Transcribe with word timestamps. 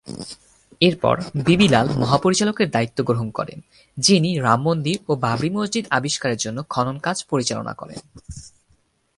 এরপর 0.81 1.15
বি 1.45 1.55
বি 1.57 1.67
লাল 1.67 1.87
মহাপরিচালকের 1.97 2.67
দায়িত্ব 2.69 2.97
গ্রহণ 3.03 3.29
করেন 3.31 3.59
যিনি 3.97 4.29
রাম 4.39 4.61
মন্দির 4.61 4.97
ও 5.07 5.11
বাবরি 5.15 5.49
মসজিদ 5.49 5.85
আবিষ্কারের 5.89 6.37
জন্য 6.37 6.57
খনন 6.69 6.97
কাজ 6.99 7.17
পরিচালনা 7.23 7.73
করেন। 7.73 7.99